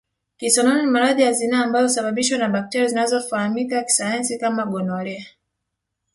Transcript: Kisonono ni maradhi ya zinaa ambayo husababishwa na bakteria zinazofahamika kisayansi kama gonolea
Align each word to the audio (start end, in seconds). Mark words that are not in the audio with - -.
Kisonono 0.37 0.81
ni 0.81 0.87
maradhi 0.87 1.21
ya 1.21 1.33
zinaa 1.33 1.63
ambayo 1.63 1.85
husababishwa 1.85 2.37
na 2.37 2.49
bakteria 2.49 2.87
zinazofahamika 2.87 3.83
kisayansi 3.83 4.37
kama 4.39 4.65
gonolea 4.65 5.25